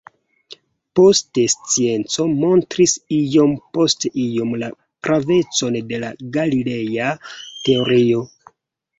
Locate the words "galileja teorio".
6.39-8.25